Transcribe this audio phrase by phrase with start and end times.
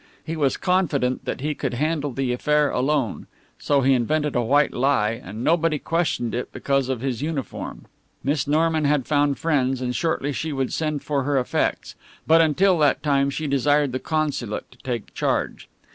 [0.23, 3.27] He was confident that he could handle the affair alone.
[3.59, 7.85] So he invented a white lie, and nobody questioned it because of his uniform.
[8.23, 11.93] Miss Norman had found friends, and shortly she would send for her effects;
[12.25, 15.69] but until that time she desired the consulate to take charge.